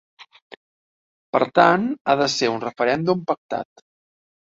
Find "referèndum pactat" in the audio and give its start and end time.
2.67-3.89